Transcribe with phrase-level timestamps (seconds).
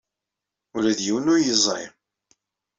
[0.75, 1.85] Ula d yiwen ur iyi-yeẓri.